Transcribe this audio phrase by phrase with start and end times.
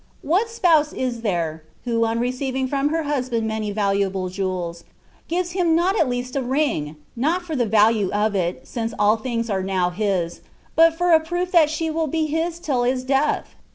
[0.23, 4.83] What spouse is there, who on receiving from her husband many valuable jewels,
[5.27, 9.15] gives him not at least a ring— not for the value of it, since all
[9.17, 10.41] things are now his,
[10.75, 13.53] but for a proof that she will be his till death